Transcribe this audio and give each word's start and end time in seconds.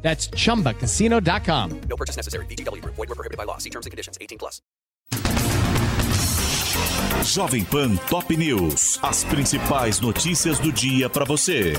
That's 0.00 0.30
chumbacasino.com. 0.30 1.80
No 1.88 1.96
purchase 1.96 2.16
necessary. 2.16 2.46
VGW 2.46 2.80
Group. 2.80 2.94
Void 2.94 3.08
were 3.10 3.14
prohibited 3.14 3.36
by 3.36 3.44
law. 3.44 3.58
See 3.58 3.70
terms 3.70 3.84
and 3.84 3.90
conditions. 3.90 4.16
18 4.20 4.38
plus. 4.38 4.62
Jovem 7.24 7.64
Pan 7.64 7.98
Top 8.08 8.30
News. 8.30 8.98
As 9.02 9.24
principais 9.24 10.00
notícias 10.00 10.58
do 10.58 10.72
dia 10.72 11.10
para 11.10 11.24
você. 11.24 11.74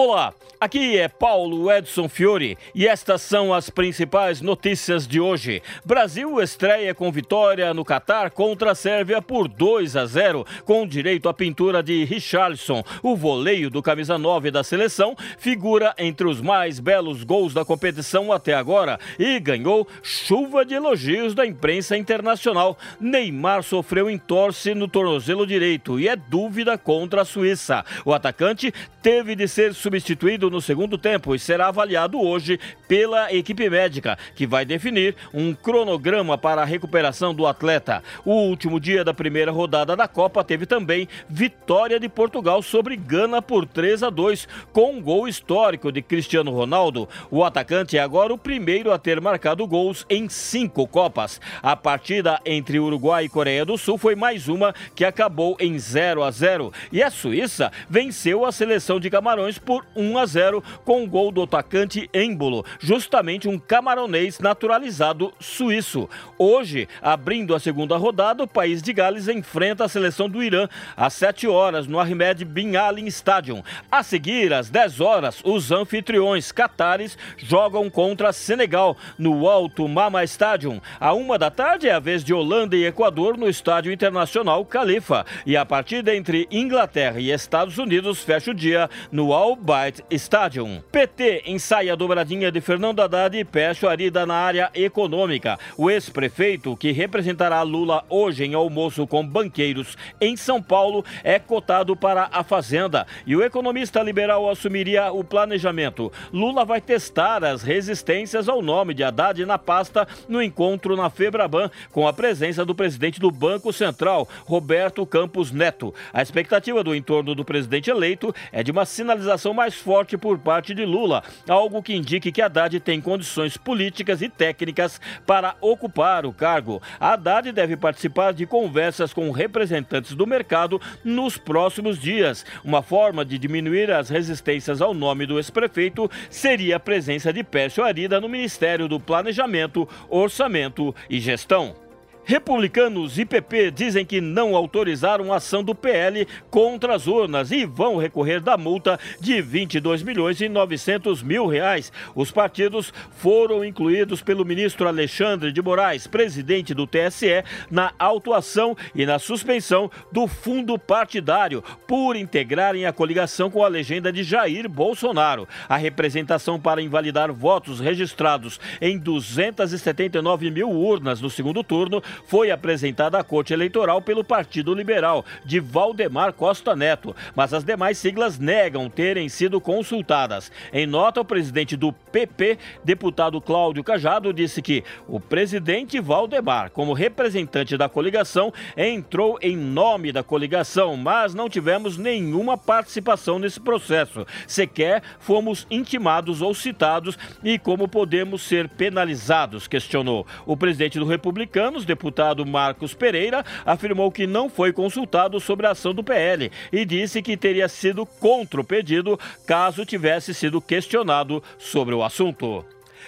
Olá, 0.00 0.32
aqui 0.60 0.96
é 0.96 1.08
Paulo 1.08 1.72
Edson 1.72 2.08
Fiore 2.08 2.56
e 2.72 2.86
estas 2.86 3.20
são 3.20 3.52
as 3.52 3.68
principais 3.68 4.40
notícias 4.40 5.08
de 5.08 5.18
hoje. 5.18 5.60
Brasil 5.84 6.40
estreia 6.40 6.94
com 6.94 7.10
vitória 7.10 7.74
no 7.74 7.84
Catar 7.84 8.30
contra 8.30 8.70
a 8.70 8.74
Sérvia 8.76 9.20
por 9.20 9.48
2 9.48 9.96
a 9.96 10.06
0, 10.06 10.46
com 10.64 10.86
direito 10.86 11.28
à 11.28 11.34
pintura 11.34 11.82
de 11.82 12.04
Richarlison. 12.04 12.84
O 13.02 13.16
voleio 13.16 13.68
do 13.68 13.82
camisa 13.82 14.16
9 14.16 14.52
da 14.52 14.62
seleção 14.62 15.16
figura 15.36 15.92
entre 15.98 16.28
os 16.28 16.40
mais 16.40 16.78
belos 16.78 17.24
gols 17.24 17.52
da 17.52 17.64
competição 17.64 18.30
até 18.30 18.54
agora 18.54 19.00
e 19.18 19.40
ganhou 19.40 19.84
chuva 20.00 20.64
de 20.64 20.74
elogios 20.74 21.34
da 21.34 21.44
imprensa 21.44 21.96
internacional. 21.96 22.78
Neymar 23.00 23.64
sofreu 23.64 24.08
entorse 24.08 24.74
no 24.74 24.86
tornozelo 24.86 25.44
direito 25.44 25.98
e 25.98 26.06
é 26.06 26.14
dúvida 26.14 26.78
contra 26.78 27.22
a 27.22 27.24
Suíça. 27.24 27.84
O 28.04 28.14
atacante 28.14 28.72
teve 29.02 29.34
de 29.34 29.48
ser 29.48 29.74
substituído 29.88 30.50
no 30.50 30.60
segundo 30.60 30.98
tempo 30.98 31.34
e 31.34 31.38
será 31.38 31.68
avaliado 31.68 32.20
hoje 32.20 32.60
pela 32.86 33.32
equipe 33.32 33.70
médica, 33.70 34.18
que 34.34 34.46
vai 34.46 34.66
definir 34.66 35.16
um 35.32 35.54
cronograma 35.54 36.36
para 36.36 36.60
a 36.60 36.64
recuperação 36.66 37.34
do 37.34 37.46
atleta. 37.46 38.02
O 38.22 38.34
último 38.34 38.78
dia 38.78 39.02
da 39.02 39.14
primeira 39.14 39.50
rodada 39.50 39.96
da 39.96 40.06
Copa 40.06 40.44
teve 40.44 40.66
também 40.66 41.08
vitória 41.26 41.98
de 41.98 42.06
Portugal 42.06 42.60
sobre 42.60 42.96
Gana 42.96 43.40
por 43.40 43.64
3 43.64 44.02
a 44.02 44.10
2, 44.10 44.46
com 44.74 44.92
um 44.92 45.00
gol 45.00 45.26
histórico 45.26 45.90
de 45.90 46.02
Cristiano 46.02 46.50
Ronaldo. 46.50 47.08
O 47.30 47.42
atacante 47.42 47.96
é 47.96 48.00
agora 48.00 48.34
o 48.34 48.38
primeiro 48.38 48.92
a 48.92 48.98
ter 48.98 49.22
marcado 49.22 49.66
gols 49.66 50.04
em 50.10 50.28
cinco 50.28 50.86
Copas. 50.86 51.40
A 51.62 51.74
partida 51.74 52.38
entre 52.44 52.78
Uruguai 52.78 53.24
e 53.24 53.28
Coreia 53.28 53.64
do 53.64 53.78
Sul 53.78 53.96
foi 53.96 54.14
mais 54.14 54.48
uma 54.48 54.74
que 54.94 55.04
acabou 55.04 55.56
em 55.58 55.78
0 55.78 56.22
a 56.22 56.30
0 56.30 56.72
e 56.92 57.02
a 57.02 57.10
Suíça 57.10 57.72
venceu 57.88 58.44
a 58.44 58.52
seleção 58.52 59.00
de 59.00 59.08
Camarões 59.08 59.58
por 59.58 59.77
1 59.94 60.18
a 60.18 60.26
0 60.26 60.62
com 60.84 61.04
o 61.04 61.06
gol 61.06 61.30
do 61.30 61.42
atacante 61.42 62.08
Embolo, 62.12 62.64
justamente 62.78 63.48
um 63.48 63.58
camaronês 63.58 64.38
naturalizado 64.38 65.32
suíço. 65.40 66.08
Hoje, 66.38 66.88
abrindo 67.02 67.54
a 67.54 67.60
segunda 67.60 67.96
rodada, 67.96 68.42
o 68.42 68.48
país 68.48 68.82
de 68.82 68.92
Gales 68.92 69.28
enfrenta 69.28 69.84
a 69.84 69.88
seleção 69.88 70.28
do 70.28 70.42
Irã 70.42 70.68
às 70.96 71.14
7 71.14 71.46
horas 71.46 71.86
no 71.86 71.98
Ahmed 71.98 72.44
Bin 72.44 72.76
Ali 72.76 73.06
Stadium. 73.08 73.62
A 73.90 74.02
seguir, 74.02 74.52
às 74.52 74.70
10 74.70 75.00
horas, 75.00 75.40
os 75.44 75.70
anfitriões 75.70 76.52
catares 76.52 77.16
jogam 77.36 77.90
contra 77.90 78.32
Senegal 78.32 78.96
no 79.18 79.48
Alto 79.48 79.88
Mama 79.88 80.24
Stadium. 80.24 80.80
À 81.00 81.12
uma 81.12 81.38
da 81.38 81.50
tarde 81.50 81.88
é 81.88 81.92
a 81.92 81.98
vez 81.98 82.22
de 82.22 82.32
Holanda 82.32 82.76
e 82.76 82.84
Equador 82.84 83.36
no 83.36 83.48
Estádio 83.48 83.92
Internacional 83.92 84.64
Califa. 84.64 85.24
E 85.46 85.56
a 85.56 85.64
partida 85.64 86.14
entre 86.14 86.46
Inglaterra 86.50 87.20
e 87.20 87.30
Estados 87.30 87.78
Unidos 87.78 88.22
fecha 88.22 88.50
o 88.50 88.54
dia 88.54 88.88
no 89.10 89.32
Al 89.32 89.57
Bayt 89.58 90.00
Stadium. 90.10 90.80
PT 90.92 91.42
ensaia 91.46 91.92
a 91.92 91.96
dobradinha 91.96 92.50
de 92.50 92.60
Fernando 92.60 93.00
Haddad 93.00 93.36
e 93.36 93.44
Pécio 93.44 93.88
Arida 93.88 94.24
na 94.24 94.34
área 94.34 94.70
econômica. 94.74 95.58
O 95.76 95.90
ex-prefeito, 95.90 96.76
que 96.76 96.92
representará 96.92 97.60
Lula 97.62 98.04
hoje 98.08 98.44
em 98.44 98.54
almoço 98.54 99.06
com 99.06 99.26
banqueiros 99.26 99.96
em 100.20 100.36
São 100.36 100.62
Paulo, 100.62 101.04
é 101.24 101.38
cotado 101.38 101.96
para 101.96 102.28
a 102.32 102.44
Fazenda 102.44 103.06
e 103.26 103.34
o 103.34 103.42
economista 103.42 104.02
liberal 104.02 104.48
assumiria 104.48 105.12
o 105.12 105.24
planejamento. 105.24 106.12
Lula 106.32 106.64
vai 106.64 106.80
testar 106.80 107.44
as 107.44 107.62
resistências 107.62 108.48
ao 108.48 108.62
nome 108.62 108.94
de 108.94 109.02
Haddad 109.02 109.44
na 109.44 109.58
pasta 109.58 110.06
no 110.28 110.42
encontro 110.42 110.96
na 110.96 111.10
Febraban, 111.10 111.70
com 111.92 112.06
a 112.06 112.12
presença 112.12 112.64
do 112.64 112.74
presidente 112.74 113.18
do 113.18 113.30
Banco 113.30 113.72
Central, 113.72 114.28
Roberto 114.44 115.04
Campos 115.04 115.50
Neto. 115.50 115.92
A 116.12 116.22
expectativa 116.22 116.84
do 116.84 116.94
entorno 116.94 117.34
do 117.34 117.44
presidente 117.44 117.90
eleito 117.90 118.34
é 118.52 118.62
de 118.62 118.70
uma 118.70 118.84
sinalização 118.84 119.47
mais 119.54 119.74
forte 119.74 120.16
por 120.16 120.38
parte 120.38 120.74
de 120.74 120.84
Lula, 120.84 121.22
algo 121.48 121.82
que 121.82 121.94
indique 121.94 122.32
que 122.32 122.42
Haddad 122.42 122.78
tem 122.80 123.00
condições 123.00 123.56
políticas 123.56 124.22
e 124.22 124.28
técnicas 124.28 125.00
para 125.26 125.56
ocupar 125.60 126.26
o 126.26 126.32
cargo. 126.32 126.82
Haddad 127.00 127.52
deve 127.52 127.76
participar 127.76 128.32
de 128.32 128.46
conversas 128.46 129.12
com 129.12 129.30
representantes 129.30 130.14
do 130.14 130.26
mercado 130.26 130.80
nos 131.04 131.36
próximos 131.36 131.98
dias. 131.98 132.44
Uma 132.64 132.82
forma 132.82 133.24
de 133.24 133.38
diminuir 133.38 133.90
as 133.90 134.08
resistências 134.08 134.80
ao 134.80 134.94
nome 134.94 135.26
do 135.26 135.38
ex-prefeito 135.38 136.10
seria 136.30 136.76
a 136.76 136.80
presença 136.80 137.32
de 137.32 137.42
Pércio 137.42 137.84
Arida 137.84 138.20
no 138.20 138.28
Ministério 138.28 138.88
do 138.88 139.00
Planejamento, 139.00 139.88
Orçamento 140.08 140.94
e 141.08 141.18
Gestão. 141.20 141.87
Republicanos 142.28 143.18
e 143.18 143.24
PP 143.24 143.70
dizem 143.70 144.04
que 144.04 144.20
não 144.20 144.54
autorizaram 144.54 145.32
a 145.32 145.36
ação 145.36 145.64
do 145.64 145.74
PL 145.74 146.28
contra 146.50 146.94
as 146.94 147.06
urnas 147.06 147.50
e 147.50 147.64
vão 147.64 147.96
recorrer 147.96 148.38
da 148.38 148.54
multa 148.54 149.00
de 149.18 149.40
22 149.40 150.02
milhões 150.02 150.38
e 150.42 150.46
900 150.46 151.22
mil 151.22 151.46
reais. 151.46 151.90
Os 152.14 152.30
partidos 152.30 152.92
foram 153.12 153.64
incluídos 153.64 154.20
pelo 154.20 154.44
ministro 154.44 154.86
Alexandre 154.86 155.50
de 155.50 155.62
Moraes, 155.62 156.06
presidente 156.06 156.74
do 156.74 156.86
TSE, 156.86 157.42
na 157.70 157.94
autuação 157.98 158.76
e 158.94 159.06
na 159.06 159.18
suspensão 159.18 159.90
do 160.12 160.26
fundo 160.26 160.78
partidário 160.78 161.64
por 161.86 162.14
integrarem 162.14 162.84
a 162.84 162.92
coligação 162.92 163.50
com 163.50 163.64
a 163.64 163.68
legenda 163.68 164.12
de 164.12 164.22
Jair 164.22 164.68
Bolsonaro. 164.68 165.48
A 165.66 165.78
representação 165.78 166.60
para 166.60 166.82
invalidar 166.82 167.32
votos 167.32 167.80
registrados 167.80 168.60
em 168.82 168.98
279 168.98 170.50
mil 170.50 170.68
urnas 170.68 171.22
no 171.22 171.30
segundo 171.30 171.64
turno 171.64 172.02
foi 172.26 172.50
apresentada 172.50 173.18
à 173.18 173.24
Corte 173.24 173.52
Eleitoral 173.52 174.00
pelo 174.02 174.24
Partido 174.24 174.74
Liberal, 174.74 175.24
de 175.44 175.60
Valdemar 175.60 176.32
Costa 176.32 176.74
Neto, 176.74 177.14
mas 177.34 177.52
as 177.54 177.64
demais 177.64 177.98
siglas 177.98 178.38
negam 178.38 178.88
terem 178.90 179.28
sido 179.28 179.60
consultadas. 179.60 180.50
Em 180.72 180.86
nota, 180.86 181.20
o 181.20 181.24
presidente 181.24 181.76
do 181.76 181.92
PP, 181.92 182.58
deputado 182.84 183.40
Cláudio 183.40 183.84
Cajado, 183.84 184.32
disse 184.32 184.60
que 184.60 184.84
o 185.06 185.20
presidente 185.20 186.00
Valdemar, 186.00 186.70
como 186.70 186.92
representante 186.92 187.76
da 187.76 187.88
coligação, 187.88 188.52
entrou 188.76 189.38
em 189.40 189.56
nome 189.56 190.12
da 190.12 190.22
coligação, 190.22 190.96
mas 190.96 191.34
não 191.34 191.48
tivemos 191.48 191.96
nenhuma 191.96 192.56
participação 192.56 193.38
nesse 193.38 193.60
processo. 193.60 194.26
Sequer 194.46 195.02
fomos 195.18 195.66
intimados 195.70 196.42
ou 196.42 196.54
citados 196.54 197.18
e 197.42 197.58
como 197.58 197.88
podemos 197.88 198.42
ser 198.42 198.68
penalizados, 198.68 199.66
questionou. 199.66 200.26
O 200.46 200.56
presidente 200.56 200.98
do 200.98 201.04
Republicanos, 201.04 201.84
deputado 201.84 202.07
Marcos 202.46 202.94
Pereira, 202.94 203.44
afirmou 203.64 204.10
que 204.10 204.26
não 204.26 204.48
foi 204.48 204.72
consultado 204.72 205.38
sobre 205.40 205.66
a 205.66 205.70
ação 205.70 205.94
do 205.94 206.04
PL 206.04 206.50
e 206.72 206.84
disse 206.84 207.22
que 207.22 207.36
teria 207.36 207.68
sido 207.68 208.04
contra 208.04 208.60
o 208.60 208.64
pedido 208.64 209.18
caso 209.46 209.84
tivesse 209.84 210.34
sido 210.34 210.60
questionado 210.60 211.42
sobre 211.58 211.94
o 211.94 212.02
assunto. 212.02 212.64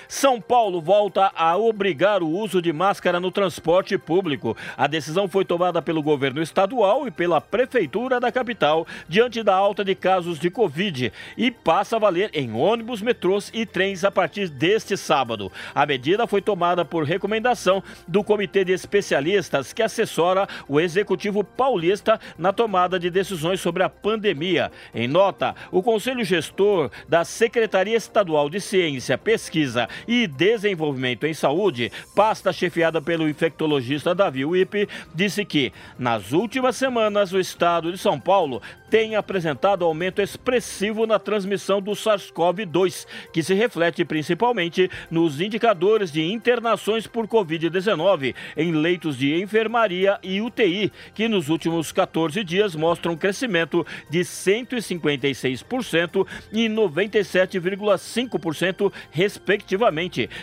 São 0.08 0.40
Paulo 0.40 0.80
volta 0.80 1.30
a 1.34 1.56
obrigar 1.56 2.22
o 2.22 2.28
uso 2.28 2.60
de 2.60 2.72
máscara 2.72 3.20
no 3.20 3.30
transporte 3.30 3.96
público. 3.98 4.56
A 4.76 4.86
decisão 4.86 5.28
foi 5.28 5.44
tomada 5.44 5.82
pelo 5.82 6.02
governo 6.02 6.42
estadual 6.42 7.06
e 7.06 7.10
pela 7.10 7.40
prefeitura 7.40 8.18
da 8.18 8.32
capital 8.32 8.86
diante 9.08 9.42
da 9.42 9.54
alta 9.54 9.84
de 9.84 9.94
casos 9.94 10.38
de 10.38 10.50
Covid 10.50 11.12
e 11.36 11.50
passa 11.50 11.96
a 11.96 11.98
valer 11.98 12.30
em 12.32 12.52
ônibus, 12.52 13.02
metrôs 13.02 13.50
e 13.54 13.64
trens 13.66 14.04
a 14.04 14.10
partir 14.10 14.48
deste 14.48 14.96
sábado. 14.96 15.50
A 15.74 15.86
medida 15.86 16.26
foi 16.26 16.40
tomada 16.40 16.84
por 16.84 17.04
recomendação 17.04 17.82
do 18.06 18.24
Comitê 18.24 18.64
de 18.64 18.72
Especialistas 18.72 19.72
que 19.72 19.82
assessora 19.82 20.48
o 20.68 20.80
Executivo 20.80 21.44
Paulista 21.44 22.20
na 22.38 22.52
tomada 22.52 22.98
de 22.98 23.10
decisões 23.10 23.60
sobre 23.60 23.82
a 23.82 23.88
pandemia. 23.88 24.70
Em 24.94 25.06
nota, 25.06 25.54
o 25.70 25.82
Conselho 25.82 26.24
Gestor 26.24 26.90
da 27.08 27.24
Secretaria 27.24 27.96
Estadual 27.96 28.48
de 28.48 28.60
Ciência, 28.60 29.18
Pesquisa 29.18 29.88
e 30.06 30.26
Desenvolvimento 30.26 31.26
em 31.26 31.34
Saúde, 31.34 31.92
pasta 32.14 32.52
chefiada 32.52 33.00
pelo 33.00 33.28
infectologista 33.28 34.14
Davi 34.14 34.44
Wipe, 34.44 34.88
disse 35.14 35.44
que, 35.44 35.72
nas 35.98 36.32
últimas 36.32 36.76
semanas, 36.76 37.32
o 37.32 37.38
estado 37.38 37.92
de 37.92 37.98
São 37.98 38.18
Paulo 38.18 38.60
tem 38.90 39.14
apresentado 39.14 39.84
aumento 39.84 40.20
expressivo 40.20 41.06
na 41.06 41.18
transmissão 41.18 41.80
do 41.80 41.92
SARS-CoV-2, 41.92 43.06
que 43.32 43.42
se 43.42 43.54
reflete 43.54 44.04
principalmente 44.04 44.90
nos 45.10 45.40
indicadores 45.40 46.10
de 46.10 46.22
internações 46.22 47.06
por 47.06 47.28
Covid-19 47.28 48.34
em 48.56 48.72
leitos 48.72 49.16
de 49.16 49.40
enfermaria 49.40 50.18
e 50.22 50.40
UTI, 50.40 50.92
que 51.14 51.28
nos 51.28 51.48
últimos 51.48 51.92
14 51.92 52.42
dias 52.42 52.74
mostram 52.74 53.16
crescimento 53.16 53.86
de 54.10 54.20
156% 54.20 56.26
e 56.52 56.68
97,5%, 56.68 58.92
respectivamente, 59.10 59.69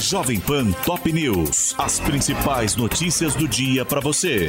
Jovem 0.00 0.40
Pan 0.40 0.72
Top 0.84 1.12
News. 1.12 1.74
As 1.78 2.00
principais 2.00 2.76
notícias 2.76 3.34
do 3.34 3.48
dia 3.48 3.84
para 3.84 4.00
você. 4.00 4.48